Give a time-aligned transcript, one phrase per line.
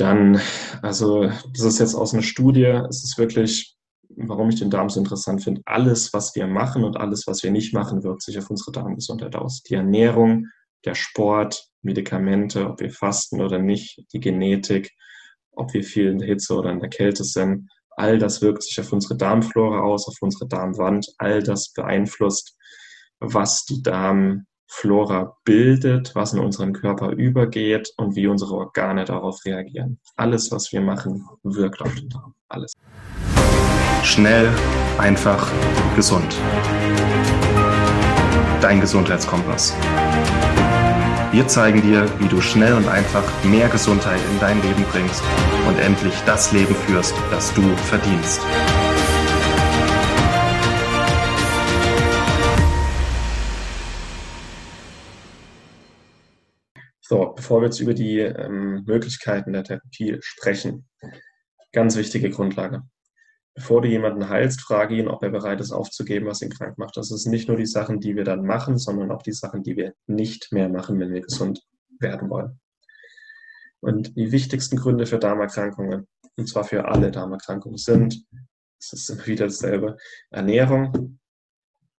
[0.00, 0.40] Dann,
[0.80, 3.76] also das ist jetzt aus einer Studie, es ist wirklich,
[4.16, 7.50] warum ich den Darm so interessant finde, alles, was wir machen und alles, was wir
[7.50, 9.62] nicht machen, wirkt sich auf unsere Darmgesundheit aus.
[9.62, 10.46] Die Ernährung,
[10.86, 14.90] der Sport, Medikamente, ob wir fasten oder nicht, die Genetik,
[15.52, 18.80] ob wir viel in der Hitze oder in der Kälte sind, all das wirkt sich
[18.80, 22.56] auf unsere Darmflora aus, auf unsere Darmwand, all das beeinflusst,
[23.18, 29.44] was die Darm Flora bildet, was in unseren Körper übergeht und wie unsere Organe darauf
[29.44, 29.98] reagieren.
[30.16, 32.34] Alles, was wir machen, wirkt auf den Darm.
[32.48, 32.72] Alles.
[34.04, 34.48] Schnell,
[34.96, 35.50] einfach,
[35.96, 36.36] gesund.
[38.60, 39.74] Dein Gesundheitskompass.
[41.32, 45.22] Wir zeigen dir, wie du schnell und einfach mehr Gesundheit in dein Leben bringst
[45.68, 48.40] und endlich das Leben führst, das du verdienst.
[57.10, 60.88] So, bevor wir jetzt über die ähm, Möglichkeiten der Therapie sprechen,
[61.72, 62.84] ganz wichtige Grundlage.
[63.52, 66.96] Bevor du jemanden heilst, frage ihn, ob er bereit ist aufzugeben, was ihn krank macht.
[66.96, 69.76] Das ist nicht nur die Sachen, die wir dann machen, sondern auch die Sachen, die
[69.76, 71.60] wir nicht mehr machen, wenn wir gesund
[71.98, 72.60] werden wollen.
[73.80, 78.22] Und die wichtigsten Gründe für Darmerkrankungen, und zwar für alle Darmerkrankungen, sind,
[78.78, 79.96] es ist immer wieder dasselbe,
[80.30, 81.18] Ernährung,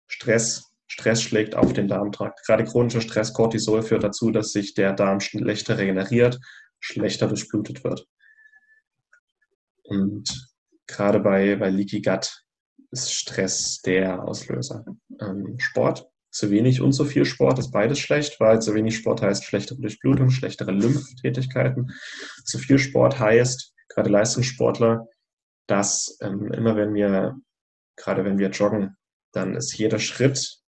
[0.07, 2.45] Stress, Stress schlägt auf den Darmtrakt.
[2.45, 6.37] Gerade chronischer Stress, Cortisol führt dazu, dass sich der Darm schlechter regeneriert,
[6.81, 8.05] schlechter durchblutet wird.
[9.83, 10.51] Und
[10.87, 12.43] gerade bei, bei Leaky Gut
[12.91, 14.83] ist Stress der Auslöser.
[15.21, 19.21] Ähm, Sport, zu wenig und zu viel Sport ist beides schlecht, weil zu wenig Sport
[19.21, 21.93] heißt schlechtere Durchblutung, schlechtere Lymphdätigkeiten.
[22.43, 25.07] Zu viel Sport heißt, gerade Leistungssportler,
[25.67, 27.37] dass ähm, immer wenn wir,
[27.95, 28.97] gerade wenn wir joggen,
[29.31, 30.60] dann ist jeder Schritt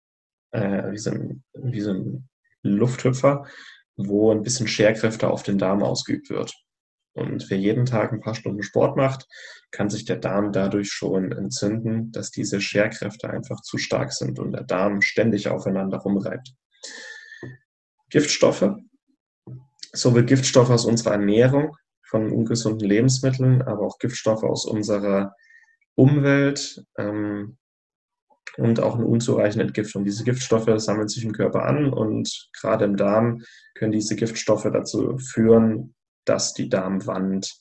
[0.51, 2.29] äh, wie, so ein, wie so ein
[2.63, 3.45] Lufthüpfer,
[3.95, 6.53] wo ein bisschen Scherkräfte auf den Darm ausgeübt wird.
[7.13, 9.27] Und wer jeden Tag ein paar Stunden Sport macht,
[9.71, 14.53] kann sich der Darm dadurch schon entzünden, dass diese Scherkräfte einfach zu stark sind und
[14.53, 16.53] der Darm ständig aufeinander rumreibt.
[18.09, 18.75] Giftstoffe,
[19.93, 21.75] sowohl Giftstoffe aus unserer Ernährung,
[22.11, 25.33] von ungesunden Lebensmitteln, aber auch Giftstoffe aus unserer
[25.95, 27.57] Umwelt, ähm,
[28.61, 30.03] und auch eine unzureichende Entgiftung.
[30.05, 33.41] Diese Giftstoffe sammeln sich im Körper an und gerade im Darm
[33.73, 35.95] können diese Giftstoffe dazu führen,
[36.25, 37.51] dass die Darmwand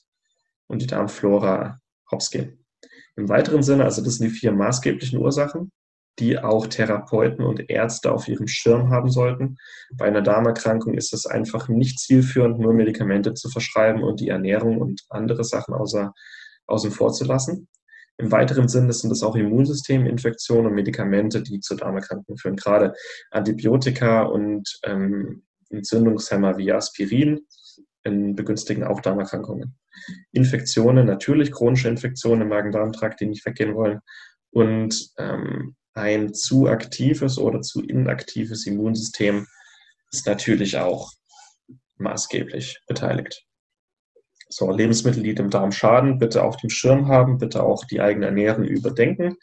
[0.67, 1.79] und die Darmflora
[2.11, 2.63] hops gehen.
[3.15, 5.71] Im weiteren Sinne, also das sind die vier maßgeblichen Ursachen,
[6.19, 9.57] die auch Therapeuten und Ärzte auf ihrem Schirm haben sollten.
[9.93, 14.79] Bei einer Darmerkrankung ist es einfach nicht zielführend, nur Medikamente zu verschreiben und die Ernährung
[14.79, 16.13] und andere Sachen außer,
[16.67, 17.67] außen vor zu lassen.
[18.17, 22.55] Im weiteren Sinne sind es auch Immunsysteminfektionen und Medikamente, die zu Darmerkrankungen führen.
[22.55, 22.93] Gerade
[23.31, 27.41] Antibiotika und ähm, Entzündungshemmer wie Aspirin
[28.03, 29.77] begünstigen auch Darmerkrankungen.
[30.31, 33.99] Infektionen, natürlich chronische Infektionen im Magen-Darm-Trakt, die nicht weggehen wollen.
[34.51, 39.47] Und ähm, ein zu aktives oder zu inaktives Immunsystem
[40.11, 41.11] ist natürlich auch
[41.97, 43.45] maßgeblich beteiligt.
[44.51, 48.25] So, Lebensmittel, die dem Darm schaden, bitte auf dem Schirm haben, bitte auch die eigene
[48.25, 49.37] Ernährung überdenken.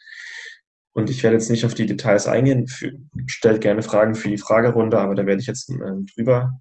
[0.93, 2.67] Und ich werde jetzt nicht auf die Details eingehen.
[3.27, 5.77] Stellt gerne Fragen für die Fragerunde, aber da werde ich jetzt äh,
[6.15, 6.61] drüber,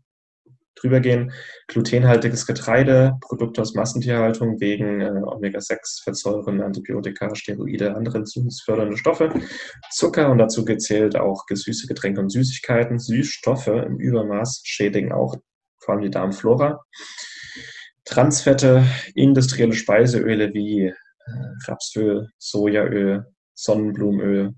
[0.75, 1.33] drüber gehen.
[1.67, 9.33] Glutenhaltiges Getreide, Produkte aus Massentierhaltung wegen äh, Omega-6-Fettsäuren, Antibiotika, Steroide, andere entzündungsfördernde Stoffe.
[9.91, 12.99] Zucker und dazu gezählt auch gesüßte Getränke und Süßigkeiten.
[12.99, 15.35] Süßstoffe im Übermaß schädigen auch
[15.79, 16.79] vor allem die Darmflora.
[18.07, 18.85] Transfette,
[19.15, 20.93] industrielle Speiseöle wie äh,
[21.65, 24.53] Rapsöl, Sojaöl, Sonnenblumenöl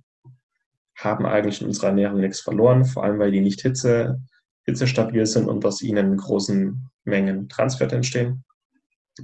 [0.95, 4.21] haben eigentlich in unserer Ernährung nichts verloren, vor allem weil die nicht hitze,
[4.65, 8.43] hitzestabil sind und aus ihnen großen Mengen Transfette entstehen.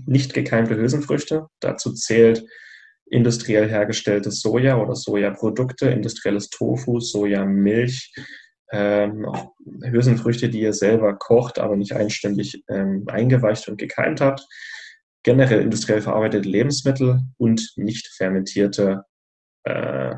[0.06, 2.44] Nicht gekeimte Hülsenfrüchte, dazu zählt
[3.06, 8.12] industriell hergestelltes Soja oder Sojaprodukte, industrielles Tofu, Sojamilch,
[8.72, 9.28] ähm,
[9.84, 14.46] Hülsenfrüchte, die ihr selber kocht, aber nicht einständig ähm, eingeweicht und gekeimt habt.
[15.24, 19.06] Generell industriell verarbeitete Lebensmittel und nicht fermentierte
[19.64, 20.16] äh,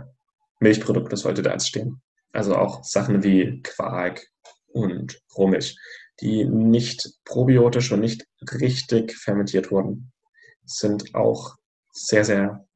[0.59, 2.01] Milchprodukte sollte da jetzt stehen.
[2.33, 4.25] Also auch Sachen wie Quark
[4.67, 5.77] und Rohmilch,
[6.19, 8.25] die nicht probiotisch und nicht
[8.59, 10.11] richtig fermentiert wurden,
[10.65, 11.55] sind auch
[11.91, 12.67] sehr, sehr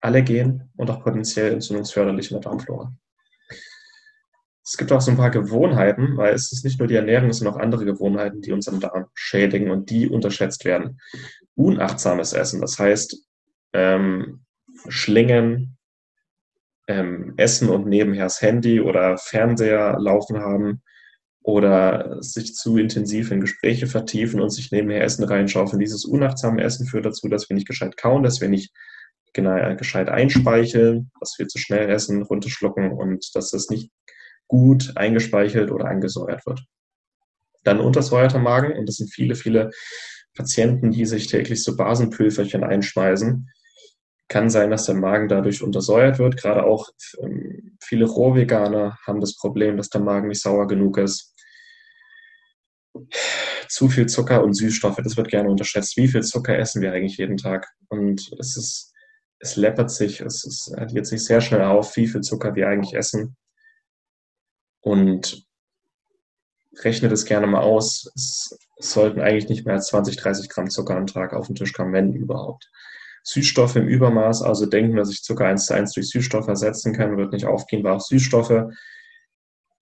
[0.00, 2.92] allergen und auch potenziell entzündungsförderlich in der Darmflora.
[4.68, 7.38] Es gibt auch so ein paar Gewohnheiten, weil es ist nicht nur die Ernährung, es
[7.38, 11.00] sind auch andere Gewohnheiten, die unseren Darm schädigen und die unterschätzt werden.
[11.54, 13.16] Unachtsames Essen, das heißt
[13.74, 14.44] ähm,
[14.88, 15.78] Schlingen,
[16.88, 20.82] ähm, Essen und nebenher das Handy oder Fernseher laufen haben
[21.42, 25.78] oder sich zu intensiv in Gespräche vertiefen und sich nebenher Essen reinschaufeln.
[25.78, 28.72] Dieses unachtsame Essen führt dazu, dass wir nicht gescheit kauen, dass wir nicht
[29.32, 33.92] genau, gescheit einspeicheln, dass wir zu schnell essen, runterschlucken und dass das nicht
[34.48, 36.64] gut eingespeichelt oder eingesäuert wird.
[37.64, 39.70] Dann untersäuerter Magen und das sind viele, viele
[40.34, 43.48] Patienten, die sich täglich so Basenpülverchen einschmeißen.
[44.28, 46.36] Kann sein, dass der Magen dadurch untersäuert wird.
[46.36, 46.88] Gerade auch
[47.20, 51.36] ähm, viele Rohveganer haben das Problem, dass der Magen nicht sauer genug ist
[53.68, 55.96] zu viel Zucker und Süßstoffe, das wird gerne unterschätzt.
[55.96, 57.68] Wie viel Zucker essen wir eigentlich jeden Tag?
[57.88, 58.92] Und es ist,
[59.38, 62.94] es läppert sich, es, es addiert sich sehr schnell auf, wie viel Zucker wir eigentlich
[62.94, 63.36] essen.
[64.86, 65.44] Und
[66.84, 68.08] rechne das gerne mal aus.
[68.14, 71.72] Es, sollten eigentlich nicht mehr als 20, 30 Gramm Zucker am Tag auf den Tisch
[71.72, 72.70] kommen, wenn überhaupt.
[73.24, 77.16] Süßstoffe im Übermaß, also denken, dass ich Zucker 1 zu 1 durch Süßstoffe ersetzen kann,
[77.16, 78.66] wird nicht aufgehen, weil auch Süßstoffe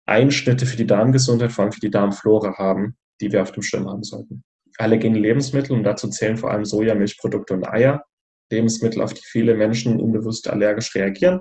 [0.06, 3.90] Einschnitte für die Darmgesundheit, vor allem für die Darmflora haben, die wir auf dem Schirm
[3.90, 4.44] haben sollten.
[4.78, 8.04] Allergene Lebensmittel, und dazu zählen vor allem Soja, Milchprodukte und Eier,
[8.52, 11.40] Lebensmittel, auf die viele Menschen unbewusst allergisch reagieren.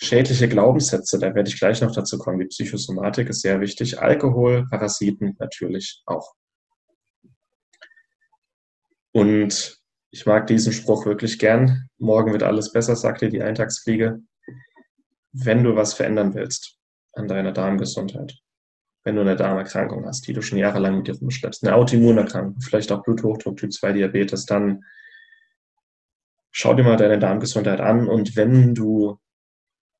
[0.00, 2.38] Schädliche Glaubenssätze, da werde ich gleich noch dazu kommen.
[2.38, 4.00] Die Psychosomatik ist sehr wichtig.
[4.00, 6.34] Alkohol, Parasiten natürlich auch.
[9.12, 9.78] Und
[10.10, 11.88] ich mag diesen Spruch wirklich gern.
[11.98, 14.20] Morgen wird alles besser, sagt dir die Eintagsfliege.
[15.32, 16.78] Wenn du was verändern willst,
[17.14, 18.38] an deiner Darmgesundheit.
[19.04, 22.92] Wenn du eine Darmerkrankung hast, die du schon jahrelang mit dir rumschleppst, eine Autoimmunerkrankung, vielleicht
[22.92, 24.84] auch Bluthochdruck, Typ 2 Diabetes, dann
[26.50, 29.18] schau dir mal deine Darmgesundheit an und wenn du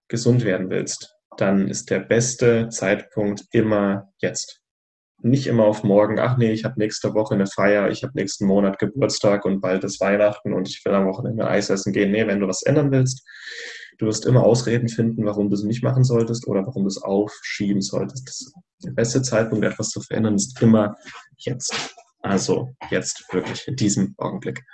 [0.08, 4.60] gesund werden willst, dann ist der beste Zeitpunkt immer jetzt.
[5.20, 8.46] Nicht immer auf morgen, ach nee, ich habe nächste Woche eine Feier, ich habe nächsten
[8.46, 12.12] Monat Geburtstag und bald ist Weihnachten und ich will am Wochenende Eis essen gehen.
[12.12, 13.24] Nee, wenn du was ändern willst,
[13.98, 17.02] Du wirst immer Ausreden finden, warum du es nicht machen solltest oder warum du es
[17.02, 18.52] aufschieben solltest.
[18.84, 20.96] Der beste Zeitpunkt, etwas zu verändern, ist immer
[21.36, 21.96] jetzt.
[22.20, 24.64] Also jetzt wirklich in diesem Augenblick.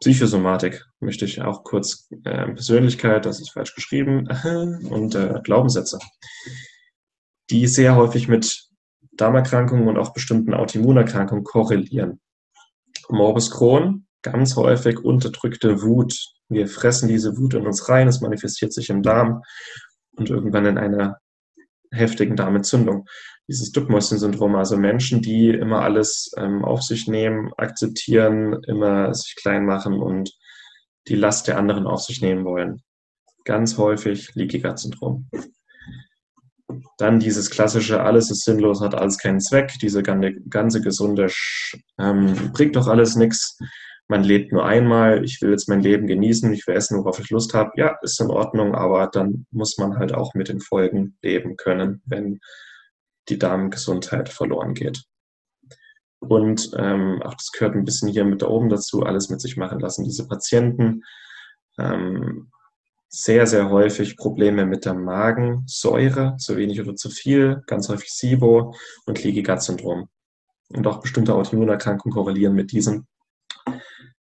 [0.00, 4.28] Psychosomatik möchte ich auch kurz äh, Persönlichkeit, das ist falsch geschrieben,
[4.90, 5.98] und äh, Glaubenssätze,
[7.50, 8.66] die sehr häufig mit
[9.12, 12.20] Darmerkrankungen und auch bestimmten Autoimmunerkrankungen korrelieren.
[13.08, 16.18] Morbus Crohn, ganz häufig unterdrückte Wut,
[16.48, 19.42] wir fressen diese Wut in uns rein, es manifestiert sich im Darm
[20.16, 21.18] und irgendwann in einer
[21.90, 23.06] heftigen Darmentzündung.
[23.48, 29.64] Dieses Duckmäuschen-Syndrom, also Menschen, die immer alles ähm, auf sich nehmen, akzeptieren, immer sich klein
[29.64, 30.32] machen und
[31.08, 32.82] die Last der anderen auf sich nehmen wollen.
[33.44, 35.30] Ganz häufig Leaky Gut-Syndrom.
[36.98, 41.28] Dann dieses klassische, alles ist sinnlos, hat alles keinen Zweck, diese ganze, gesunde,
[42.00, 43.56] ähm, bringt doch alles nichts
[44.08, 47.30] man lebt nur einmal, ich will jetzt mein Leben genießen, ich will essen, worauf ich
[47.30, 51.16] Lust habe, ja, ist in Ordnung, aber dann muss man halt auch mit den Folgen
[51.22, 52.38] leben können, wenn
[53.28, 55.04] die Darmgesundheit verloren geht.
[56.18, 59.56] Und ähm, auch das gehört ein bisschen hier mit da oben dazu, alles mit sich
[59.56, 60.04] machen lassen.
[60.04, 61.02] Diese Patienten
[61.78, 62.50] ähm,
[63.08, 68.74] sehr, sehr häufig Probleme mit der Magensäure, zu wenig oder zu viel, ganz häufig SIBO
[69.06, 70.08] und Leaky Gut Syndrom.
[70.68, 73.06] Und auch bestimmte Autoimmunerkrankungen korrelieren mit diesem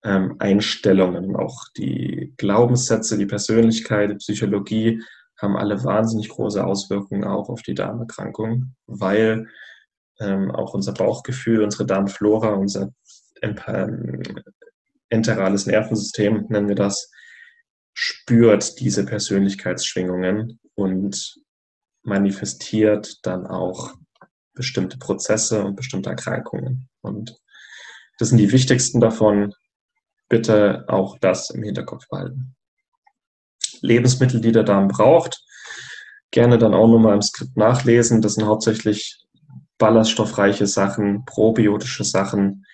[0.02, 5.02] ähm, Einstellungen, auch die Glaubenssätze, die Persönlichkeit, die Psychologie
[5.40, 9.48] haben alle wahnsinnig große Auswirkungen auch auf die Darmerkrankung, weil
[10.20, 12.92] ähm, auch unser Bauchgefühl, unsere Darmflora, unser
[13.42, 14.23] ähm,
[15.09, 17.11] enterales Nervensystem, nennen wir das,
[17.92, 21.37] spürt diese Persönlichkeitsschwingungen und
[22.02, 23.94] manifestiert dann auch
[24.54, 26.88] bestimmte Prozesse und bestimmte Erkrankungen.
[27.00, 27.37] Und
[28.18, 29.54] das sind die wichtigsten davon,
[30.28, 32.54] bitte auch das im Hinterkopf behalten.
[33.82, 35.42] Lebensmittel, die der Darm braucht,
[36.30, 38.22] gerne dann auch nochmal im Skript nachlesen.
[38.22, 39.18] Das sind hauptsächlich
[39.78, 42.64] ballaststoffreiche Sachen, probiotische Sachen,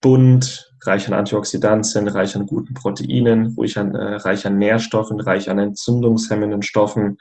[0.00, 5.50] bunt, reich an Antioxidantien, reich an guten Proteinen, ruhig an, äh, reich an Nährstoffen, reich
[5.50, 7.18] an entzündungshemmenden Stoffen.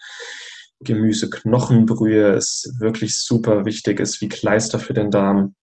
[0.80, 5.56] Gemüse, Knochenbrühe ist wirklich super wichtig, ist wie Kleister für den Darm.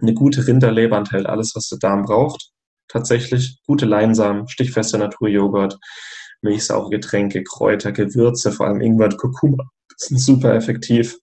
[0.00, 2.52] Eine gute Rinderleber enthält alles, was der Darm braucht
[2.88, 3.58] tatsächlich.
[3.66, 5.78] Gute Leinsamen, stichfester Naturjoghurt,
[6.42, 9.64] milchsaure Getränke, Kräuter, Gewürze, vor allem Ingwer und Kurkuma
[9.96, 11.18] sind super effektiv.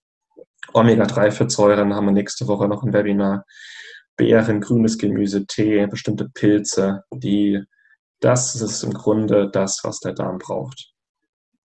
[0.72, 3.44] Omega-3-Fettsäuren haben wir nächste Woche noch ein Webinar.
[4.16, 7.62] Beeren, grünes Gemüse, Tee, bestimmte Pilze, die,
[8.20, 10.92] das ist im Grunde das, was der Darm braucht.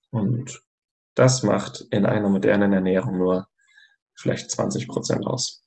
[0.09, 0.61] Und
[1.13, 3.47] das macht in einer modernen Ernährung nur
[4.15, 5.63] vielleicht 20 Prozent aus.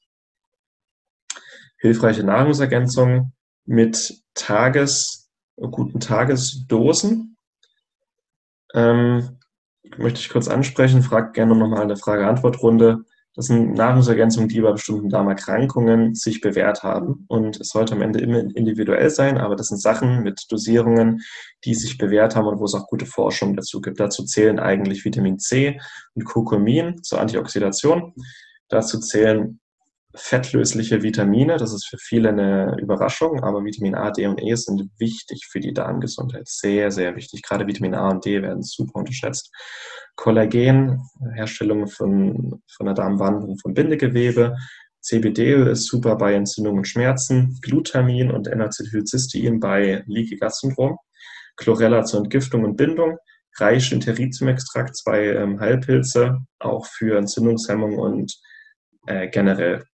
[1.78, 3.32] Hilfreiche Nahrungsergänzungen
[3.64, 7.31] mit Tages, guten Tagesdosen.
[8.74, 9.38] Ähm,
[9.96, 11.02] möchte ich kurz ansprechen.
[11.02, 13.04] Frag gerne nochmal in der Frage-Antwort-Runde.
[13.34, 17.24] Das sind Nahrungsergänzungen, die bei bestimmten Darmerkrankungen sich bewährt haben.
[17.28, 21.22] Und es sollte am Ende immer individuell sein, aber das sind Sachen mit Dosierungen,
[21.64, 24.00] die sich bewährt haben und wo es auch gute Forschung dazu gibt.
[24.00, 25.80] Dazu zählen eigentlich Vitamin C
[26.14, 28.12] und Kurkumin zur Antioxidation.
[28.68, 29.60] Dazu zählen
[30.14, 31.56] fettlösliche Vitamine.
[31.56, 35.60] Das ist für viele eine Überraschung, aber Vitamin A, D und E sind wichtig für
[35.60, 36.48] die Darmgesundheit.
[36.48, 37.42] Sehr, sehr wichtig.
[37.42, 39.50] Gerade Vitamin A und D werden super unterschätzt.
[40.16, 41.02] Kollagen,
[41.34, 44.56] Herstellung von, von der Darmwand und von Bindegewebe.
[45.00, 47.58] CBD ist super bei Entzündungen und Schmerzen.
[47.62, 50.98] Glutamin und N-Acetylcystein bei Leaky Gut Syndrom.
[51.56, 53.16] Chlorella zur Entgiftung und Bindung.
[53.58, 58.34] Reich in Teritium-Extrakt, zwei ähm, Heilpilze, auch für Entzündungshemmung und
[59.06, 59.84] äh, generell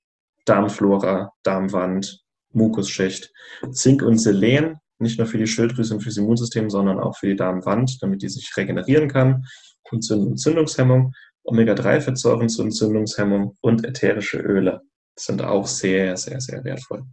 [0.48, 3.32] Darmflora, Darmwand, Mukusschicht.
[3.70, 7.36] Zink und Selen, nicht nur für die Schilddrüse und fürs Immunsystem, sondern auch für die
[7.36, 9.44] Darmwand, damit die sich regenerieren kann.
[9.90, 11.12] Und Entzündungshemmung.
[11.44, 14.82] Omega-3-Fettsäuren zur Entzündungshemmung und ätherische Öle
[15.18, 17.04] sind auch sehr, sehr, sehr wertvoll.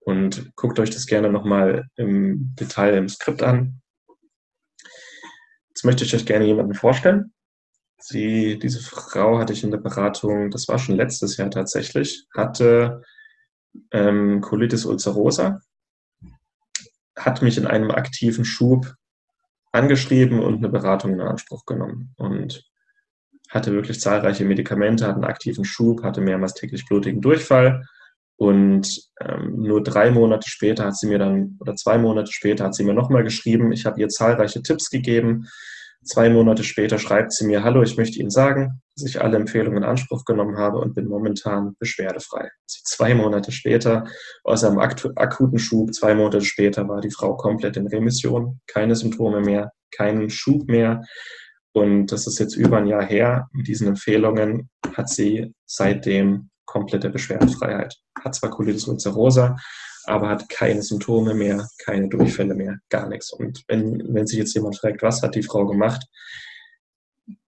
[0.00, 3.82] Und guckt euch das gerne nochmal im Detail im Skript an.
[5.68, 7.32] Jetzt möchte ich euch gerne jemanden vorstellen.
[8.00, 13.02] Sie, diese Frau hatte ich in der Beratung, das war schon letztes Jahr tatsächlich, hatte
[13.90, 15.60] ähm, Colitis ulcerosa,
[17.16, 18.94] hat mich in einem aktiven Schub
[19.72, 22.64] angeschrieben und eine Beratung in Anspruch genommen und
[23.50, 27.84] hatte wirklich zahlreiche Medikamente, hat einen aktiven Schub, hatte mehrmals täglich blutigen Durchfall
[28.36, 32.74] und ähm, nur drei Monate später hat sie mir dann, oder zwei Monate später hat
[32.74, 35.48] sie mir nochmal geschrieben, ich habe ihr zahlreiche Tipps gegeben,
[36.04, 39.78] Zwei Monate später schreibt sie mir, hallo, ich möchte Ihnen sagen, dass ich alle Empfehlungen
[39.78, 42.42] in Anspruch genommen habe und bin momentan beschwerdefrei.
[42.42, 44.06] Also zwei Monate später,
[44.44, 49.40] aus einem akuten Schub, zwei Monate später war die Frau komplett in Remission, keine Symptome
[49.40, 51.02] mehr, keinen Schub mehr.
[51.72, 53.48] Und das ist jetzt über ein Jahr her.
[53.52, 57.96] Mit diesen Empfehlungen hat sie seitdem komplette Beschwerdefreiheit.
[58.18, 59.56] Hat zwar Colitis ulcerosa,
[60.04, 63.32] aber hat keine Symptome mehr, keine Durchfälle mehr, gar nichts.
[63.32, 66.06] Und wenn, wenn sich jetzt jemand fragt, was hat die Frau gemacht?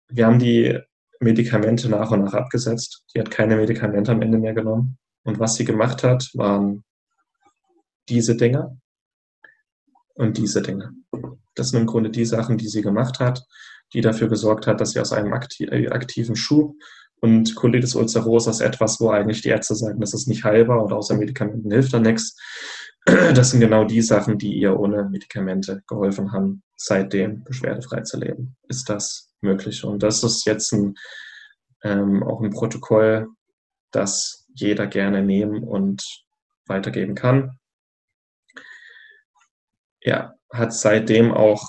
[0.09, 0.78] Wir haben die
[1.21, 3.04] Medikamente nach und nach abgesetzt.
[3.14, 4.99] Die hat keine Medikamente am Ende mehr genommen.
[5.23, 6.83] Und was sie gemacht hat, waren
[8.09, 8.78] diese Dinge
[10.14, 10.92] und diese Dinge.
[11.54, 13.45] Das sind im Grunde die Sachen, die sie gemacht hat,
[13.92, 16.75] die dafür gesorgt hat, dass sie aus einem äh, aktiven Schub
[17.20, 20.92] und Colitis ulcerosa ist etwas, wo eigentlich die Ärzte sagen, das ist nicht heilbar und
[20.92, 22.36] außer Medikamenten hilft da nichts.
[23.34, 28.56] Das sind genau die Sachen, die ihr ohne Medikamente geholfen haben, seitdem beschwerdefrei zu leben.
[28.68, 29.84] Ist das möglich?
[29.84, 30.94] Und das ist jetzt ein,
[31.82, 33.28] ähm, auch ein Protokoll,
[33.90, 36.04] das jeder gerne nehmen und
[36.66, 37.58] weitergeben kann.
[40.02, 41.66] Ja, hat seitdem auch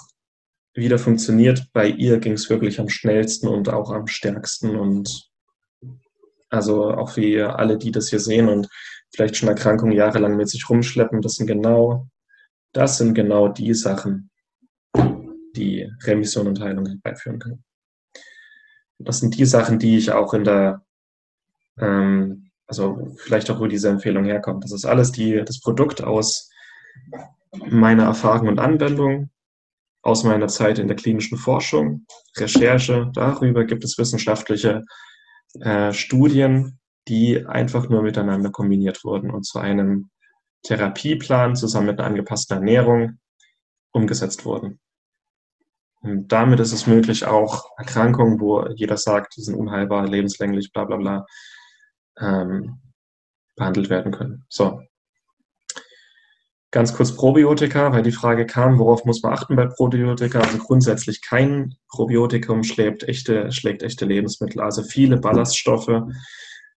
[0.74, 1.68] wieder funktioniert.
[1.72, 5.31] Bei ihr ging es wirklich am schnellsten und auch am stärksten und
[6.52, 8.68] also auch wie alle, die das hier sehen und
[9.14, 12.08] vielleicht schon Erkrankungen jahrelang mit sich rumschleppen, das sind genau,
[12.74, 14.30] das sind genau die Sachen,
[15.56, 17.64] die Remission und Heilung herbeiführen können.
[19.00, 20.86] Das sind die Sachen, die ich auch in der,
[21.80, 24.64] ähm, also vielleicht auch, wo diese Empfehlung herkommt.
[24.64, 26.50] Das ist alles die, das Produkt aus
[27.66, 29.30] meiner Erfahrung und Anwendung,
[30.04, 32.06] aus meiner Zeit in der klinischen Forschung,
[32.38, 33.10] Recherche.
[33.14, 34.84] Darüber gibt es wissenschaftliche
[35.60, 40.10] äh, Studien, die einfach nur miteinander kombiniert wurden und zu einem
[40.64, 43.20] Therapieplan zusammen mit einer angepassten Ernährung
[43.92, 44.80] umgesetzt wurden.
[46.02, 50.86] Und damit ist es möglich, auch Erkrankungen, wo jeder sagt, die sind unheilbar, lebenslänglich, bla
[50.86, 51.26] bla bla,
[52.20, 52.82] ähm,
[53.56, 54.46] behandelt werden können.
[54.50, 54.82] So,
[56.74, 60.40] Ganz kurz Probiotika, weil die Frage kam, worauf muss man achten bei Probiotika?
[60.40, 66.02] Also grundsätzlich kein Probiotikum schlägt echte, schlägt echte Lebensmittel, also viele Ballaststoffe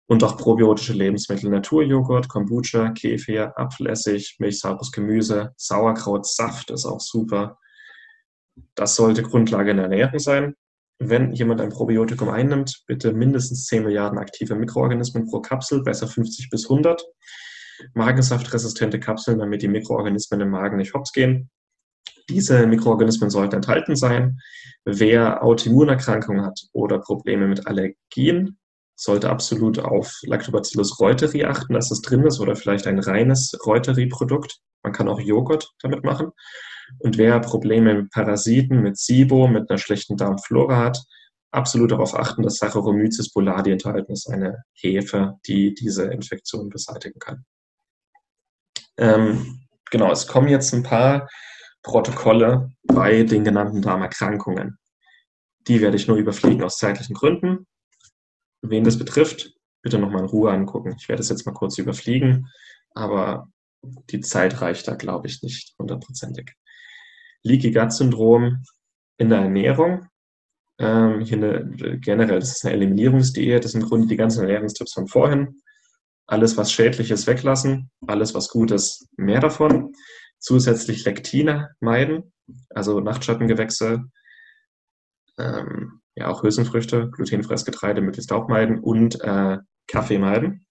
[0.07, 1.51] und auch probiotische Lebensmittel.
[1.51, 7.59] Naturjoghurt, Kombucha, Kefir, Apfelessig, milchsaures Gemüse, Sauerkraut, Saft ist auch super.
[8.75, 10.55] Das sollte Grundlage in der Ernährung sein.
[11.01, 16.49] Wenn jemand ein Probiotikum einnimmt, bitte mindestens 10 Milliarden aktive Mikroorganismen pro Kapsel, besser 50
[16.49, 17.05] bis 100
[17.95, 21.50] magensaftresistente Kapseln, damit die Mikroorganismen im Magen nicht hops gehen.
[22.29, 24.38] Diese Mikroorganismen sollten enthalten sein.
[24.85, 28.59] Wer Autoimmunerkrankungen hat oder Probleme mit Allergien,
[28.97, 34.59] sollte absolut auf Lactobacillus reuteri achten, dass das drin ist oder vielleicht ein reines Reuteri-Produkt.
[34.83, 36.31] Man kann auch Joghurt damit machen.
[36.99, 41.02] Und wer Probleme mit Parasiten, mit SIBO, mit einer schlechten Darmflora hat,
[41.50, 47.45] absolut darauf achten, dass Saccharomyces boulardii enthalten ist, eine Hefe, die diese Infektion beseitigen kann.
[48.99, 51.29] Ähm, genau, es kommen jetzt ein paar
[51.83, 54.79] Protokolle bei den genannten Darmerkrankungen.
[55.69, 57.67] Die werde ich nur überfliegen aus zeitlichen Gründen.
[58.63, 60.95] Wen das betrifft, bitte nochmal in Ruhe angucken.
[60.99, 62.49] Ich werde es jetzt mal kurz überfliegen,
[62.95, 63.49] aber
[64.11, 66.53] die Zeit reicht da, glaube ich, nicht hundertprozentig.
[67.43, 68.63] Leaky Gut Syndrom
[69.19, 70.07] in der Ernährung.
[70.79, 74.93] Ähm, hier eine, generell, das ist eine Eliminierungsdiät, das sind im Grunde die ganzen Ernährungstipps
[74.93, 75.61] von vorhin.
[76.26, 77.91] Alles, was schädlich ist, weglassen.
[78.07, 79.93] Alles, was gut ist, mehr davon.
[80.38, 82.33] Zusätzlich Lektine meiden,
[82.71, 84.05] also Nachtschattengewächse,
[85.38, 90.67] ähm, ja auch Hülsenfrüchte, glutenfreies Getreide möglichst auch meiden und äh, Kaffee meiden.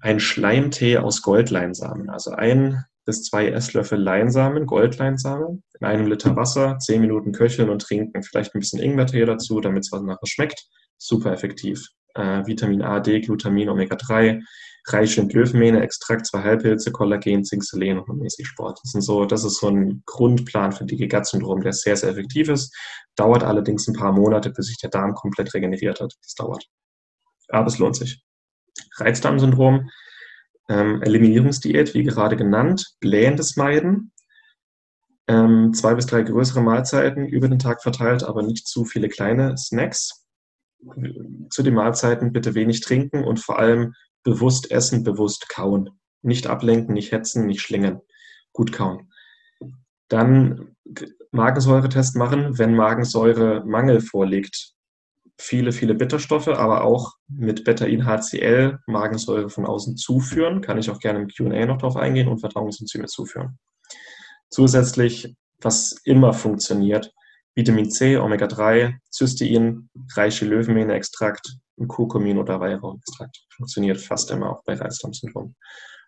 [0.00, 6.78] Ein Schleimtee aus Goldleinsamen, also ein bis zwei Esslöffel Leinsamen, Goldleinsamen, in einem Liter Wasser,
[6.78, 10.66] zehn Minuten köcheln und trinken, vielleicht ein bisschen Ingwertee dazu, damit es was nachher schmeckt.
[10.96, 11.86] Super effektiv.
[12.14, 14.42] Äh, Vitamin A, D, Glutamin, Omega-3,
[14.88, 18.80] reich in Löwenmähne, Extrakt, zwei Halbpilze, Kollagen, Zink, Selen und mäßig Sport.
[18.82, 22.48] Das, sind so, das ist so ein Grundplan für die Gut-Syndrom, der sehr, sehr effektiv
[22.48, 22.74] ist.
[23.16, 26.14] Dauert allerdings ein paar Monate, bis sich der Darm komplett regeneriert hat.
[26.22, 26.64] Das dauert.
[27.48, 28.22] Aber es lohnt sich.
[28.96, 29.90] Reizdarmsyndrom,
[30.68, 34.12] ähm, Eliminierungsdiät, wie gerade genannt, blähendes Meiden,
[35.28, 39.56] ähm, zwei bis drei größere Mahlzeiten über den Tag verteilt, aber nicht zu viele kleine
[39.56, 40.24] Snacks.
[41.50, 45.90] Zu den Mahlzeiten bitte wenig trinken und vor allem bewusst essen, bewusst kauen.
[46.22, 48.00] Nicht ablenken, nicht hetzen, nicht schlingern.
[48.52, 49.12] Gut kauen.
[50.08, 50.76] Dann
[51.30, 54.72] Magensäuretest machen, wenn Magensäuremangel vorliegt.
[55.38, 60.60] Viele, viele Bitterstoffe, aber auch mit Betain HCl Magensäure von außen zuführen.
[60.60, 63.58] Kann ich auch gerne im QA noch drauf eingehen und Verdauungsenzyme zuführen.
[64.50, 67.12] Zusätzlich, was immer funktioniert,
[67.60, 73.44] Vitamin C, Omega-3, Cystein, reiche Löwenmähne-Extrakt, Kurkumin oder Weihrauchextrakt.
[73.54, 75.54] Funktioniert fast immer auch bei Reizdarmsyndrom.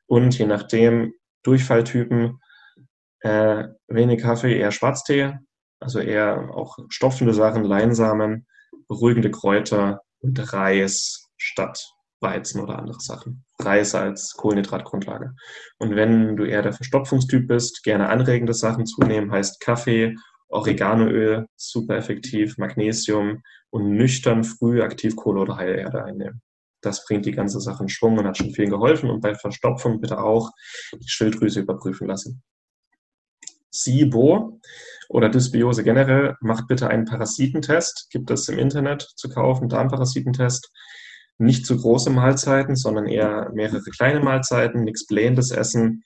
[0.06, 2.38] Und je nachdem, Durchfalltypen,
[3.20, 5.34] äh, wenig Kaffee, eher Schwarztee,
[5.78, 8.46] also eher auch stopfende Sachen, Leinsamen,
[8.88, 11.86] beruhigende Kräuter und Reis statt
[12.20, 13.44] Weizen oder andere Sachen.
[13.58, 15.34] Reis als Kohlenhydratgrundlage.
[15.78, 20.16] Und wenn du eher der Verstopfungstyp bist, gerne anregende Sachen zunehmen, heißt Kaffee,
[20.52, 26.42] Oreganoöl, super effektiv, Magnesium und nüchtern früh Aktivkohle oder Heilerde einnehmen.
[26.82, 29.08] Das bringt die ganze Sache in Schwung und hat schon vielen geholfen.
[29.08, 30.50] Und bei Verstopfung bitte auch
[30.92, 32.42] die Schilddrüse überprüfen lassen.
[33.70, 34.60] SIBO
[35.08, 38.08] oder Dysbiose generell, macht bitte einen Parasitentest.
[38.10, 40.70] Gibt es im Internet zu kaufen, Darmparasitentest.
[41.38, 46.04] Nicht zu große Mahlzeiten, sondern eher mehrere kleine Mahlzeiten, nichts blähendes Essen,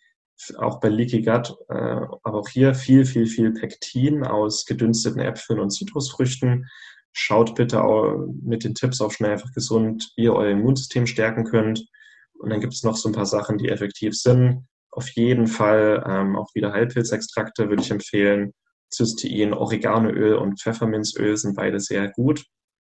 [0.59, 5.61] auch bei Leaky Gut, äh, aber auch hier viel, viel, viel Pektin aus gedünsteten Äpfeln
[5.61, 6.67] und Zitrusfrüchten.
[7.13, 11.45] Schaut bitte auch mit den Tipps auf schnell einfach gesund, wie ihr euer Immunsystem stärken
[11.45, 11.87] könnt.
[12.35, 14.67] Und dann gibt es noch so ein paar Sachen, die effektiv sind.
[14.91, 18.53] Auf jeden Fall ähm, auch wieder Heilpilzextrakte würde ich empfehlen.
[18.93, 22.45] Cystein, Oreganoöl und Pfefferminzöl sind beide sehr gut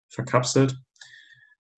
[0.10, 0.76] verkapselt.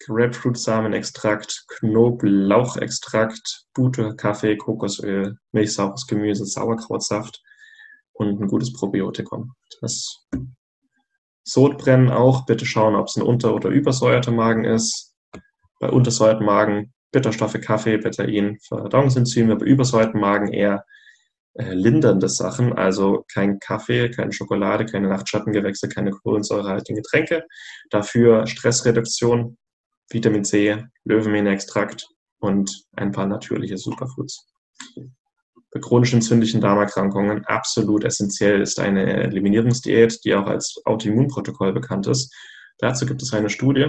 [0.05, 7.41] Grapefruitsamenextrakt, Knoblauchextrakt, Bute, Kaffee, Kokosöl, milchsaures Gemüse, Sauerkrautsaft
[8.13, 9.53] und ein gutes Probiotikum.
[9.81, 10.27] Das
[11.43, 15.15] Sodbrennen auch, bitte schauen, ob es ein unter- oder übersäuerter Magen ist.
[15.79, 20.85] Bei untersäuerten Magen Bitterstoffe, Kaffee, Betain, Verdauungsenzyme, bei übersäuerten Magen eher
[21.55, 27.43] äh, lindernde Sachen, also kein Kaffee, keine Schokolade, keine Nachtschattengewächse, keine kohlensäurehaltigen Getränke.
[27.89, 29.57] Dafür Stressreduktion,
[30.13, 32.07] Vitamin C, Löwenmähnextrakt
[32.39, 34.47] und ein paar natürliche Superfoods.
[35.73, 42.33] Bei chronisch entzündlichen Darmerkrankungen absolut essentiell ist eine Eliminierungsdiät, die auch als Autoimmunprotokoll bekannt ist.
[42.79, 43.87] Dazu gibt es eine Studie,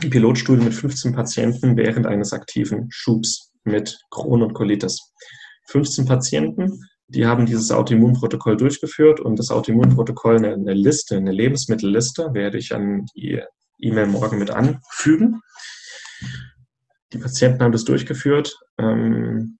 [0.00, 5.12] eine Pilotstudie mit 15 Patienten während eines aktiven Schubs mit Crohn und Colitis.
[5.68, 12.58] 15 Patienten, die haben dieses Autoimmunprotokoll durchgeführt und das Autoimmunprotokoll eine Liste, eine Lebensmittelliste, werde
[12.58, 13.40] ich an die
[13.82, 15.42] E-Mail morgen mit anfügen.
[17.12, 18.58] Die Patienten haben das durchgeführt.
[18.78, 19.58] Ähm,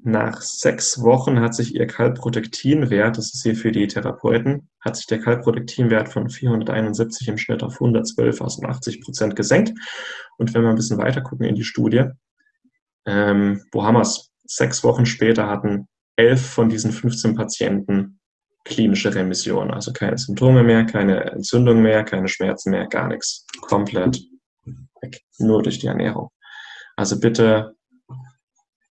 [0.00, 5.06] nach sechs Wochen hat sich ihr Kalprotektinwert, das ist hier für die Therapeuten, hat sich
[5.06, 9.72] der Kalprotektinwert von 471 im Schnitt auf 112 aus 80 Prozent gesenkt.
[10.36, 12.04] Und wenn wir ein bisschen weiter gucken in die Studie,
[13.06, 14.30] ähm, wo haben wir es?
[14.50, 18.17] Sechs Wochen später hatten elf von diesen 15 Patienten
[18.68, 19.70] klinische Remission.
[19.70, 23.46] Also keine Symptome mehr, keine Entzündung mehr, keine Schmerzen mehr, gar nichts.
[23.60, 24.22] Komplett
[25.00, 25.20] weg.
[25.38, 26.30] Nur durch die Ernährung.
[26.96, 27.74] Also bitte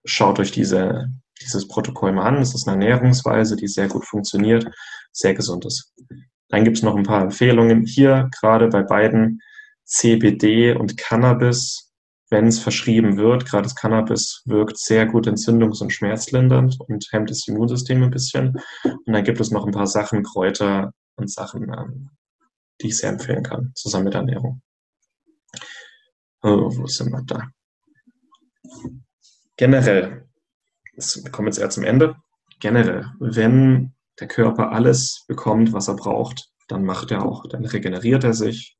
[0.05, 1.09] schaut euch diese,
[1.41, 2.43] dieses Protokoll mal an.
[2.43, 4.67] Es ist eine Ernährungsweise, die sehr gut funktioniert,
[5.13, 5.93] sehr gesund ist.
[6.49, 9.41] Dann gibt es noch ein paar Empfehlungen hier, gerade bei beiden
[9.85, 11.84] CBD und Cannabis
[12.35, 17.31] wenn es verschrieben wird, gerade das Cannabis wirkt sehr gut entzündungs- und schmerzlindernd und hemmt
[17.31, 18.61] das Immunsystem ein bisschen.
[18.83, 22.11] Und dann gibt es noch ein paar Sachen, Kräuter, und Sachen, ähm,
[22.81, 24.63] die ich sehr empfehlen kann, zusammen mit Ernährung.
[26.43, 27.49] Oh, wo sind wir da?
[29.57, 30.29] Generell,
[30.93, 32.17] wir kommen jetzt eher zum Ende.
[32.59, 38.25] Generell, wenn der Körper alles bekommt, was er braucht, dann macht er auch, dann regeneriert
[38.25, 38.77] er sich,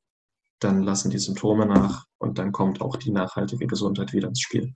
[0.65, 4.73] dann lassen die Symptome nach und dann kommt auch die nachhaltige Gesundheit wieder ins Spiel.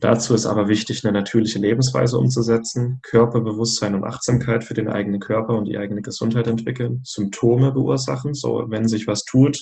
[0.00, 5.54] Dazu ist aber wichtig, eine natürliche Lebensweise umzusetzen, Körperbewusstsein und Achtsamkeit für den eigenen Körper
[5.54, 9.58] und die eigene Gesundheit entwickeln, Symptome beursachen, so wenn sich was tut,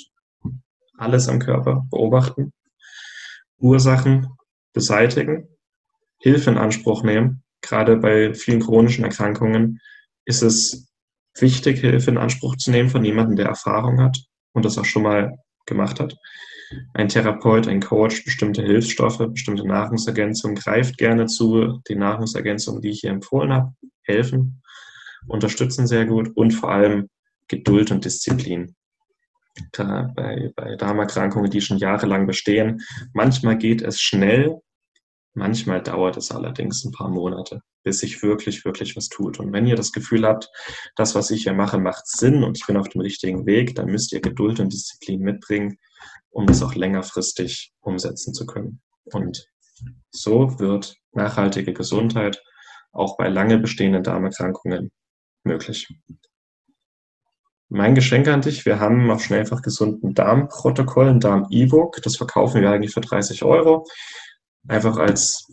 [0.97, 2.53] alles am Körper beobachten,
[3.59, 4.29] Ursachen
[4.73, 5.49] beseitigen,
[6.19, 7.43] Hilfe in Anspruch nehmen.
[7.61, 9.81] Gerade bei vielen chronischen Erkrankungen
[10.27, 10.93] ist es
[11.37, 14.19] wichtig, Hilfe in Anspruch zu nehmen von jemandem, der Erfahrung hat
[14.55, 15.37] und das auch schon mal
[15.67, 16.17] gemacht hat.
[16.95, 21.81] Ein Therapeut, ein Coach, bestimmte Hilfsstoffe, bestimmte Nahrungsergänzungen greift gerne zu.
[21.89, 24.63] Die Nahrungsergänzungen, die ich hier empfohlen habe, helfen,
[25.27, 27.09] unterstützen sehr gut und vor allem
[27.49, 28.75] Geduld und Disziplin.
[29.73, 34.61] Da bei, bei Darmerkrankungen, die schon jahrelang bestehen, manchmal geht es schnell,
[35.35, 39.39] manchmal dauert es allerdings ein paar Monate, bis sich wirklich, wirklich was tut.
[39.39, 40.49] Und wenn ihr das Gefühl habt,
[40.97, 43.87] das, was ich hier mache, macht Sinn und ich bin auf dem richtigen Weg, dann
[43.87, 45.79] müsst ihr Geduld und Disziplin mitbringen
[46.35, 48.81] um das auch längerfristig umsetzen zu können.
[49.05, 49.47] Und
[50.11, 52.43] so wird nachhaltige Gesundheit
[52.93, 54.91] auch bei lange bestehenden Darmerkrankungen
[55.45, 55.89] möglich.
[57.69, 62.71] Mein Geschenk an dich, wir haben auf Schnellfach gesunden Darmprotokoll, ein Darm-E-Book, das verkaufen wir
[62.71, 63.87] eigentlich für 30 Euro.
[64.69, 65.51] Einfach als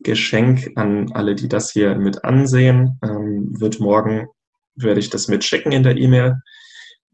[0.00, 4.28] Geschenk an alle, die das hier mit ansehen, ähm, wird morgen,
[4.74, 6.40] werde ich das mitschicken in der E-Mail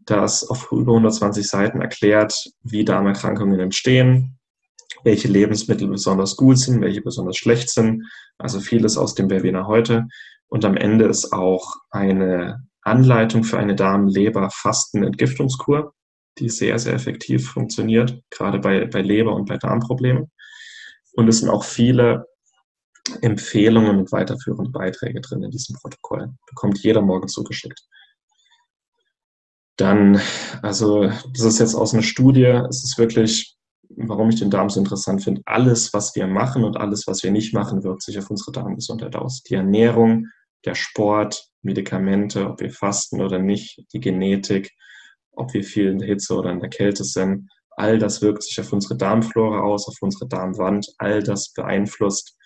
[0.06, 4.38] das auf über 120 Seiten erklärt, wie Darmerkrankungen entstehen,
[5.04, 8.04] welche Lebensmittel besonders gut sind, welche besonders schlecht sind.
[8.38, 10.06] Also vieles aus dem Webinar heute.
[10.48, 15.92] Und am Ende ist auch eine Anleitung für eine Darm-Leber-Fasten-Entgiftungskur,
[16.38, 20.30] die sehr, sehr effektiv funktioniert, gerade bei, bei Leber- und bei Darmproblemen.
[21.16, 22.26] Und es sind auch viele
[23.22, 26.31] Empfehlungen und weiterführende Beiträge drin in diesem Protokoll.
[26.46, 27.81] Bekommt jeder morgen zugeschickt.
[29.76, 30.20] Dann,
[30.62, 33.57] also das ist jetzt aus einer Studie, es ist wirklich,
[33.88, 37.31] warum ich den Darm so interessant finde, alles, was wir machen und alles, was wir
[37.31, 39.42] nicht machen, wirkt sich auf unsere Darmgesundheit aus.
[39.42, 40.26] Die Ernährung,
[40.64, 44.72] der Sport, Medikamente, ob wir fasten oder nicht, die Genetik,
[45.33, 48.58] ob wir viel in der Hitze oder in der Kälte sind, all das wirkt sich
[48.60, 52.36] auf unsere Darmflora aus, auf unsere Darmwand, all das beeinflusst,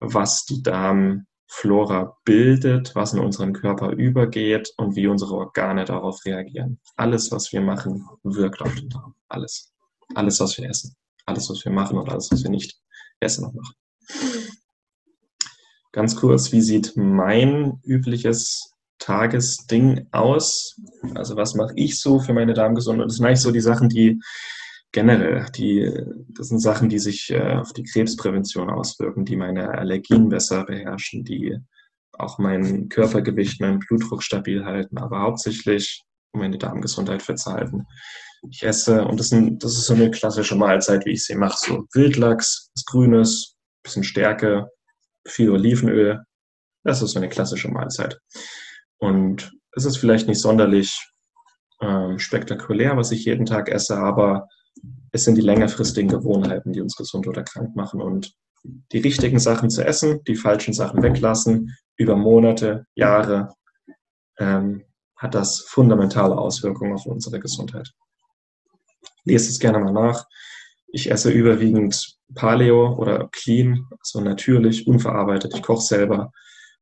[0.00, 6.24] was die Darm Flora bildet, was in unseren Körper übergeht und wie unsere Organe darauf
[6.24, 6.80] reagieren.
[6.96, 9.14] Alles, was wir machen, wirkt auf den Darm.
[9.28, 9.72] Alles.
[10.14, 10.94] Alles, was wir essen.
[11.24, 12.78] Alles, was wir machen und alles, was wir nicht
[13.20, 13.74] essen und machen.
[15.92, 20.76] Ganz kurz, wie sieht mein übliches Tagesding aus?
[21.14, 23.08] Also was mache ich so für meine Darmgesundheit?
[23.08, 24.20] Das sind eigentlich so die Sachen, die
[24.92, 25.90] generell, die,
[26.28, 31.24] das sind Sachen, die sich äh, auf die Krebsprävention auswirken, die meine Allergien besser beherrschen,
[31.24, 31.56] die
[32.12, 37.42] auch mein Körpergewicht, meinen Blutdruck stabil halten, aber hauptsächlich um meine Darmgesundheit fit.
[38.50, 41.58] Ich esse, und das, sind, das ist so eine klassische Mahlzeit, wie ich sie mache,
[41.58, 44.68] so Wildlachs, was Grünes, bisschen Stärke,
[45.26, 46.22] viel Olivenöl.
[46.84, 48.18] Das ist so eine klassische Mahlzeit.
[48.98, 50.96] Und es ist vielleicht nicht sonderlich
[51.80, 54.46] ähm, spektakulär, was ich jeden Tag esse, aber
[55.16, 58.00] es sind die längerfristigen Gewohnheiten, die uns gesund oder krank machen.
[58.00, 58.34] Und
[58.92, 63.54] die richtigen Sachen zu essen, die falschen Sachen weglassen, über Monate, Jahre,
[64.38, 64.84] ähm,
[65.16, 67.90] hat das fundamentale Auswirkungen auf unsere Gesundheit.
[69.24, 70.26] Lest es gerne mal nach.
[70.88, 75.54] Ich esse überwiegend Paleo oder Clean, also natürlich, unverarbeitet.
[75.54, 76.32] Ich koche selber.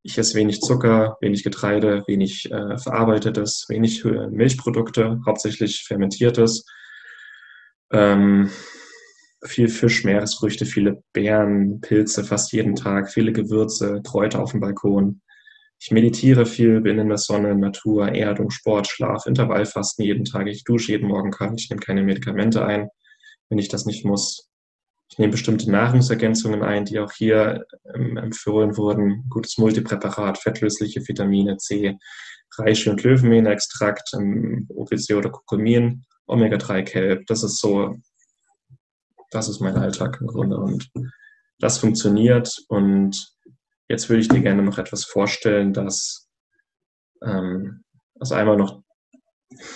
[0.03, 6.64] Ich esse wenig Zucker, wenig Getreide, wenig äh, verarbeitetes, wenig äh, Milchprodukte, hauptsächlich fermentiertes
[7.92, 8.51] ähm,
[9.44, 15.20] viel Fisch, Meeresfrüchte, viele Beeren, Pilze fast jeden Tag, viele Gewürze, Kräuter auf dem Balkon.
[15.79, 20.47] Ich meditiere viel, bin in der Sonne, Natur, Erdung, Sport, Schlaf, Intervallfasten jeden Tag.
[20.47, 22.88] Ich dusche jeden Morgen kalt, ich nehme keine Medikamente ein,
[23.51, 24.49] wenn ich das nicht muss.
[25.11, 29.27] Ich nehme bestimmte Nahrungsergänzungen ein, die auch hier ähm, empfohlen wurden.
[29.29, 31.99] Gutes Multipräparat, fettlösliche Vitamine C,
[32.57, 37.26] Reishi- und Löwenmähnextrakt, ähm, OPC oder Kurkumin Omega-3-Kelp.
[37.26, 37.96] Das ist so,
[39.30, 40.90] das ist mein Alltag im Grunde und
[41.58, 42.54] das funktioniert.
[42.68, 43.34] Und
[43.88, 46.28] jetzt würde ich dir gerne noch etwas vorstellen, das
[47.22, 47.84] ähm,
[48.18, 48.82] also einmal noch,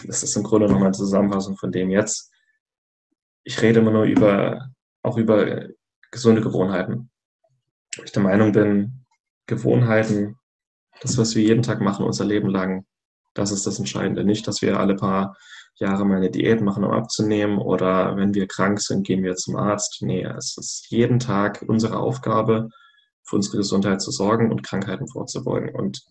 [0.05, 2.33] das ist im Grunde noch eine Zusammenfassung von dem jetzt.
[3.45, 4.71] Ich rede immer nur über,
[5.03, 5.69] auch über
[6.11, 7.11] gesunde Gewohnheiten.
[8.05, 9.05] Ich der Meinung bin,
[9.47, 10.37] Gewohnheiten,
[11.01, 12.85] das, was wir jeden Tag machen, unser Leben lang,
[13.35, 14.25] Das ist das Entscheidende.
[14.25, 15.37] Nicht, dass wir alle paar
[15.81, 19.57] Jahre mal eine Diät machen, um abzunehmen oder wenn wir krank sind, gehen wir zum
[19.57, 20.03] Arzt.
[20.03, 22.69] Nee, es ist jeden Tag unsere Aufgabe,
[23.25, 25.75] für unsere Gesundheit zu sorgen und Krankheiten vorzubeugen.
[25.75, 26.03] Und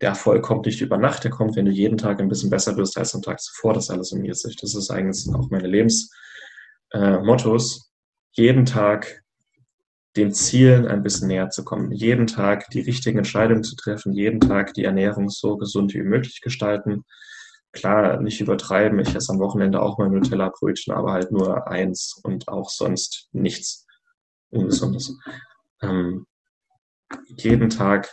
[0.00, 2.74] der Erfolg kommt nicht über Nacht, der kommt, wenn du jeden Tag ein bisschen besser
[2.74, 3.74] bist als am Tag zuvor.
[3.74, 4.56] Das alles summiert sich.
[4.56, 7.76] Das ist eigentlich auch meine Lebensmottos.
[7.76, 7.80] Äh,
[8.34, 9.22] jeden Tag
[10.16, 14.40] den Zielen ein bisschen näher zu kommen, jeden Tag die richtigen Entscheidungen zu treffen, jeden
[14.40, 17.04] Tag die Ernährung so gesund wie möglich gestalten.
[17.72, 18.98] Klar, nicht übertreiben.
[19.00, 23.86] Ich esse am Wochenende auch mal Nutella-Brötchen, aber halt nur eins und auch sonst nichts
[24.50, 25.16] Ungesundes.
[25.80, 26.26] Ähm,
[27.36, 28.12] jeden Tag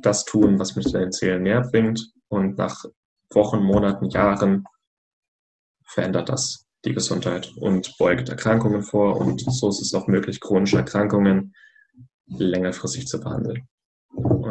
[0.00, 2.84] das tun, was mich deinen Zielen näher bringt und nach
[3.30, 4.64] Wochen, Monaten, Jahren
[5.84, 10.78] verändert das die Gesundheit und beugt Erkrankungen vor und so ist es auch möglich, chronische
[10.78, 11.54] Erkrankungen
[12.26, 13.68] längerfristig zu behandeln.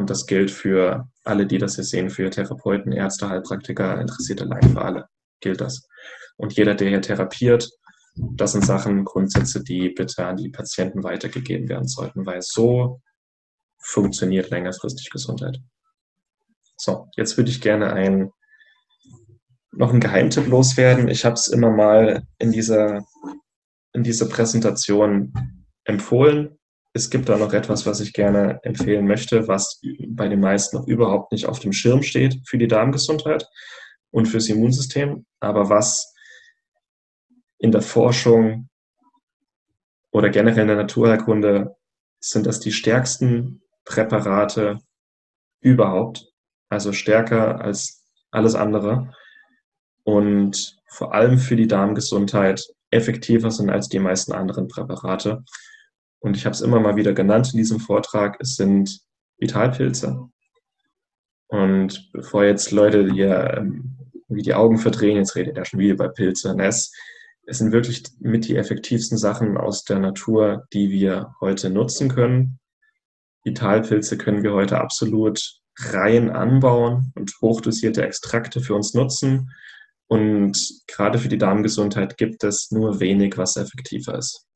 [0.04, 4.74] Und das gilt für alle, die das hier sehen, für Therapeuten, Ärzte, Heilpraktiker, interessierte Laien,
[4.74, 5.08] für alle
[5.40, 5.88] gilt das.
[6.36, 7.70] Und jeder, der hier therapiert,
[8.36, 13.00] das sind Sachen, Grundsätze, die bitte an die Patienten weitergegeben werden sollten, weil so
[13.80, 15.62] funktioniert längerfristig Gesundheit.
[16.76, 18.30] So, jetzt würde ich gerne ein,
[19.72, 21.08] noch einen Geheimtipp loswerden.
[21.08, 23.06] Ich habe es immer mal in dieser,
[23.94, 25.32] in dieser Präsentation
[25.86, 26.60] empfohlen.
[26.94, 30.88] Es gibt da noch etwas, was ich gerne empfehlen möchte, was bei den meisten noch
[30.88, 33.48] überhaupt nicht auf dem Schirm steht für die Darmgesundheit
[34.12, 36.14] und fürs Immunsystem, aber was
[37.58, 38.70] in der Forschung
[40.12, 41.76] oder generell in der Naturheilkunde
[42.20, 44.78] sind das die stärksten Präparate
[45.62, 46.32] überhaupt,
[46.70, 49.12] also stärker als alles andere
[50.04, 55.44] und vor allem für die Darmgesundheit effektiver sind als die meisten anderen Präparate.
[56.24, 59.02] Und ich habe es immer mal wieder genannt in diesem Vortrag, es sind
[59.40, 60.30] Vitalpilze.
[61.48, 63.98] Und bevor jetzt Leute hier ähm,
[64.30, 66.56] wie die Augen verdrehen, jetzt redet er schon wieder bei Pilze.
[66.60, 66.94] Es,
[67.46, 72.58] es sind wirklich mit die effektivsten Sachen aus der Natur, die wir heute nutzen können.
[73.44, 79.52] Vitalpilze können wir heute absolut rein anbauen und hochdosierte Extrakte für uns nutzen.
[80.08, 80.58] Und
[80.88, 84.48] gerade für die Darmgesundheit gibt es nur wenig, was effektiver ist.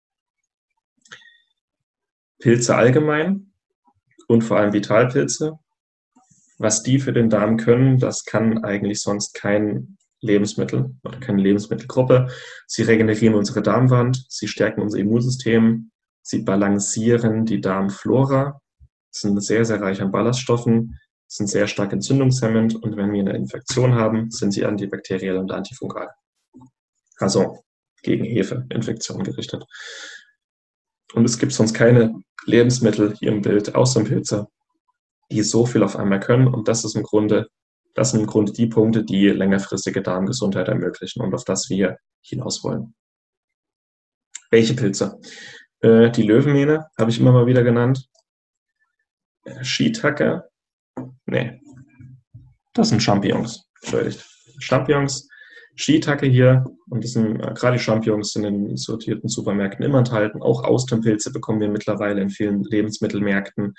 [2.40, 3.52] Pilze allgemein
[4.28, 5.60] und vor allem Vitalpilze.
[6.60, 12.30] Was die für den Darm können, das kann eigentlich sonst kein Lebensmittel oder keine Lebensmittelgruppe.
[12.66, 15.92] Sie regenerieren unsere Darmwand, sie stärken unser Immunsystem,
[16.24, 18.60] sie balancieren die Darmflora
[19.12, 23.96] sind sehr, sehr reich an Ballaststoffen, sind sehr stark entzündungshemmend und wenn wir eine Infektion
[23.96, 26.10] haben, sind sie antibakteriell und antifungal.
[27.18, 27.64] Also
[28.04, 29.66] gegen Hefeinfektionen gerichtet.
[31.14, 34.48] Und es gibt sonst keine Lebensmittel hier im Bild, außer Pilze,
[35.32, 36.48] die so viel auf einmal können.
[36.48, 37.48] Und das ist im Grunde,
[37.94, 42.64] das sind im Grunde die Punkte, die längerfristige Darmgesundheit ermöglichen und auf das wir hinaus
[42.64, 42.94] wollen.
[44.50, 45.20] Welche Pilze?
[45.82, 48.08] Äh, die Löwenmähne habe ich immer mal wieder genannt.
[49.62, 50.44] Shiitake.
[51.26, 51.62] Nee.
[52.74, 53.70] Das sind Champignons.
[53.82, 54.26] Entschuldigt.
[54.60, 55.28] Champignons,
[55.78, 56.66] Shiitake hier.
[56.90, 60.42] Und das sind, äh, gerade die Champignons sind in sortierten Supermärkten immer enthalten.
[60.42, 63.74] Auch Austernpilze bekommen wir mittlerweile in vielen Lebensmittelmärkten.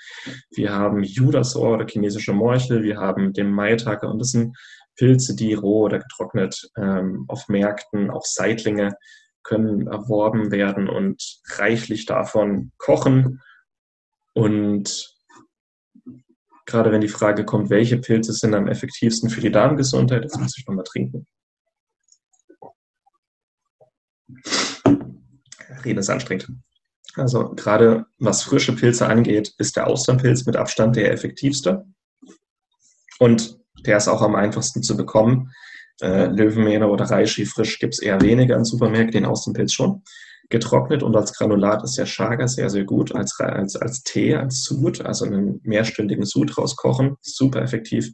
[0.51, 2.83] Wir haben Judasohr oder chinesische Morchel.
[2.83, 4.07] Wir haben den Maitake.
[4.07, 4.57] Und das sind
[4.95, 8.95] Pilze, die roh oder getrocknet ähm, auf Märkten, auch Seitlinge
[9.43, 13.41] können erworben werden und reichlich davon kochen
[14.33, 15.15] und
[16.65, 20.57] gerade wenn die Frage kommt, welche Pilze sind am effektivsten für die Darmgesundheit, jetzt muss
[20.57, 21.27] ich nochmal trinken.
[25.83, 26.49] Reden ist anstrengend.
[27.15, 31.85] Also gerade was frische Pilze angeht, ist der Austernpilz mit Abstand der effektivste.
[33.19, 35.51] Und der ist auch am einfachsten zu bekommen.
[36.01, 40.03] Äh, Löwenmähne oder Reishi frisch gibt es eher weniger in Supermärkten, den Austernpilz schon
[40.49, 44.63] getrocknet und als Granulat ist der Chaga sehr, sehr gut, als, als, als Tee, als
[44.63, 48.11] Sud, also einen mehrstündigen Sud rauskochen, super effektiv.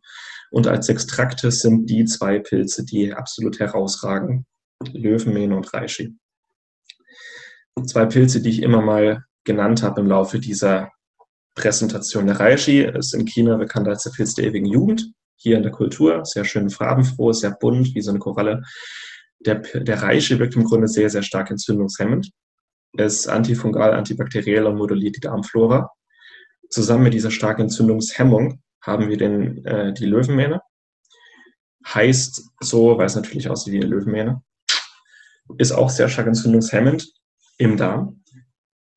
[0.51, 4.45] Und als Extrakte sind die zwei Pilze, die absolut herausragen,
[4.91, 6.15] Löwenmähne und Reishi.
[7.83, 10.91] Zwei Pilze, die ich immer mal genannt habe im Laufe dieser
[11.55, 12.25] Präsentation.
[12.25, 15.11] Der Reishi ist in China bekannt als der Pilz der ewigen Jugend.
[15.35, 18.63] Hier in der Kultur, sehr schön farbenfroh, sehr bunt, wie so eine Koralle.
[19.41, 22.31] Der, der Reishi wirkt im Grunde sehr, sehr stark entzündungshemmend.
[22.97, 25.91] Er ist antifungal, antibakteriell und moduliert die Darmflora.
[26.69, 30.61] Zusammen mit dieser starken Entzündungshemmung haben wir den, äh, die Löwenmähne.
[31.85, 34.41] Heißt so, weil es natürlich aussieht wie eine Löwenmähne.
[35.57, 37.05] Ist auch sehr stark entzündungshemmend
[37.57, 38.23] im Darm.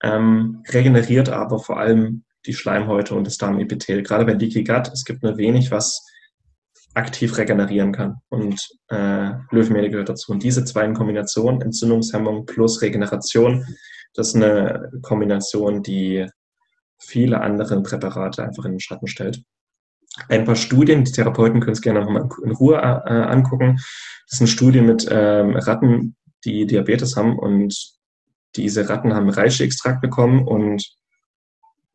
[0.02, 4.02] Ähm, regeneriert aber vor allem die Schleimhäute und das Darmepithel.
[4.02, 6.04] Gerade bei Leaky Gut, es gibt nur wenig, was
[6.94, 8.16] aktiv regenerieren kann.
[8.28, 10.32] Und äh, Löwenmehl gehört dazu.
[10.32, 13.64] Und diese zwei in Kombination, Entzündungshemmung plus Regeneration,
[14.14, 16.26] das ist eine Kombination, die
[16.98, 19.42] viele andere Präparate einfach in den Schatten stellt.
[20.28, 23.78] Ein paar Studien, die Therapeuten können es gerne nochmal in Ruhe äh, angucken.
[24.28, 27.97] Das sind Studien mit ähm, Ratten, die Diabetes haben und
[28.56, 30.84] diese Ratten haben Reishi-Extrakt bekommen und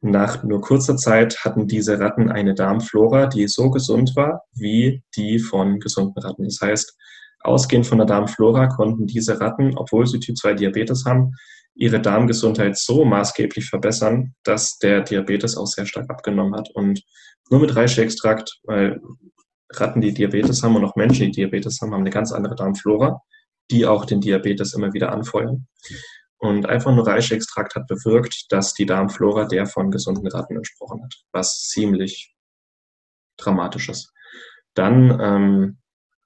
[0.02, 5.40] nach nur kurzer Zeit hatten diese Ratten eine Darmflora, die so gesund war wie die
[5.40, 6.44] von gesunden Ratten.
[6.44, 6.98] Das heißt,
[7.40, 11.32] ausgehend von der Darmflora konnten diese Ratten, obwohl sie Typ 2 Diabetes haben,
[11.76, 16.70] ihre Darmgesundheit so maßgeblich verbessern, dass der Diabetes auch sehr stark abgenommen hat.
[16.74, 17.02] Und
[17.50, 19.00] nur mit Reishi-Extrakt, weil
[19.72, 23.22] Ratten, die Diabetes haben und auch Menschen, die Diabetes haben, haben eine ganz andere Darmflora,
[23.72, 25.68] die auch den Diabetes immer wieder anfeuern.
[26.44, 31.16] Und einfach nur Reishi-Extrakt hat bewirkt, dass die Darmflora der von gesunden Ratten entsprochen hat,
[31.32, 32.36] was ziemlich
[33.38, 34.12] dramatisch ist.
[34.74, 35.78] Dann ähm,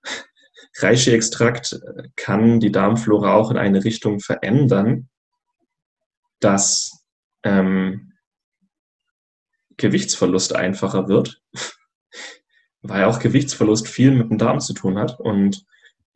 [0.80, 1.80] Reishi-Extrakt
[2.15, 5.08] kann die Darmflora auch in eine Richtung verändern,
[6.39, 7.06] dass
[7.43, 8.13] ähm,
[9.77, 11.43] Gewichtsverlust einfacher wird,
[12.82, 15.19] weil auch Gewichtsverlust viel mit dem Darm zu tun hat.
[15.19, 15.63] Und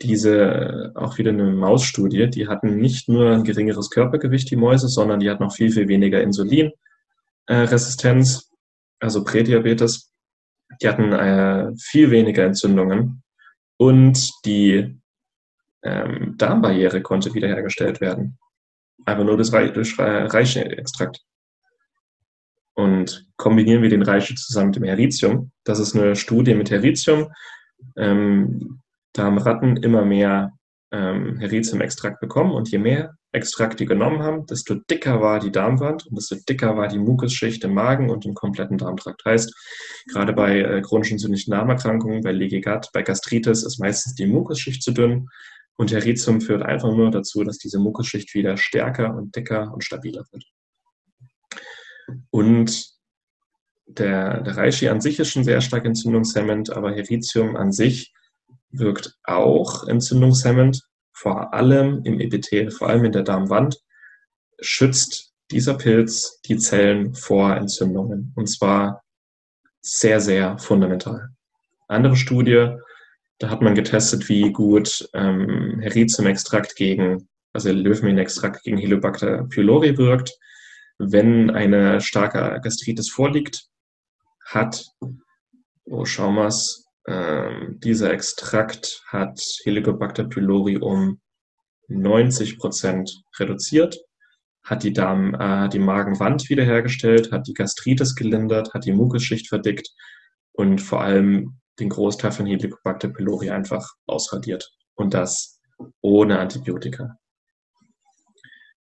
[0.04, 5.20] diese, auch wieder eine Mausstudie, die hatten nicht nur ein geringeres Körpergewicht, die Mäuse, sondern
[5.20, 8.52] die hatten auch viel, viel weniger Insulinresistenz,
[9.00, 10.12] also Prädiabetes.
[10.82, 13.24] Die hatten äh, viel weniger Entzündungen
[13.78, 15.02] und die
[15.84, 18.38] ähm, Darmbarriere konnte wiederhergestellt werden.
[19.06, 21.22] Einfach nur Re durch Reiche-Extrakt.
[22.74, 25.52] Und kombinieren wir den Reiche zusammen mit dem Heritium.
[25.64, 27.32] Das ist eine Studie mit Heritium.
[27.98, 28.82] Ähm,
[29.14, 30.54] da haben Ratten immer mehr
[30.92, 36.06] ähm, Heritium-Extrakt bekommen und je mehr Extrakt die genommen haben, desto dicker war die Darmwand
[36.06, 39.24] und desto dicker war die Mukusschicht im Magen und im kompletten Darmtrakt.
[39.24, 39.54] Heißt,
[40.12, 44.84] gerade bei äh, chronischen entzündlichen Darmerkrankungen, bei Leaky Gut, bei Gastritis ist meistens die Mukusschicht
[44.84, 45.30] zu dünn
[45.78, 50.26] und Heritium führt einfach nur dazu, dass diese Mukusschicht wieder stärker und dicker und stabiler
[50.32, 50.44] wird.
[52.32, 52.92] Und
[53.86, 58.14] der, der Reishi an sich ist schon sehr stark entzündungshemmend, aber Heritium an sich
[58.72, 60.82] wirkt auch entzündungshemmend,
[61.12, 63.80] vor allem im Epithel, vor allem in der Darmwand,
[64.60, 68.34] schützt dieser Pilz die Zellen vor Entzündungen.
[68.36, 69.04] Und zwar
[69.82, 71.30] sehr, sehr fundamental.
[71.88, 72.76] Andere Studie,
[73.40, 80.32] da hat man getestet, wie gut ähm, Heritium-Extrakt gegen, also Löwenmehl-Extrakt gegen Helicobacter pylori wirkt.
[81.00, 83.66] Wenn eine starke Gastritis vorliegt,
[84.46, 84.86] hat,
[85.86, 91.20] oh, schauen wir es, ähm, dieser Extrakt hat Helicobacter pylori um
[91.88, 93.98] 90 Prozent reduziert,
[94.64, 99.90] hat die, Darm, äh, die Magenwand wiederhergestellt, hat die Gastritis gelindert, hat die Mukusschicht verdickt
[100.54, 104.72] und vor allem den Großteil von Helicobacter pylori einfach ausradiert.
[104.94, 105.60] Und das
[106.02, 107.18] ohne Antibiotika.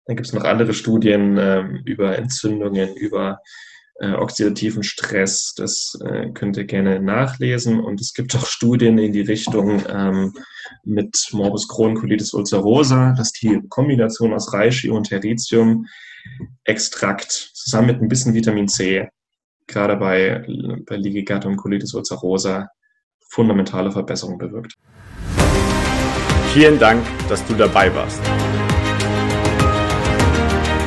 [0.05, 3.39] Dann gibt es noch andere Studien äh, über Entzündungen, über
[4.01, 5.53] äh, oxidativen Stress.
[5.55, 7.79] Das äh, könnt ihr gerne nachlesen.
[7.79, 10.33] Und es gibt auch Studien in die Richtung ähm,
[10.83, 15.85] mit Morbus Crohn Colitis ulcerosa, dass die Kombination aus Reishi und Heritium
[16.65, 19.07] Extrakt zusammen mit ein bisschen Vitamin C,
[19.65, 20.45] gerade bei,
[20.85, 22.69] bei Gut und Colitis ulcerosa,
[23.29, 24.75] fundamentale Verbesserungen bewirkt.
[26.53, 28.21] Vielen Dank, dass du dabei warst.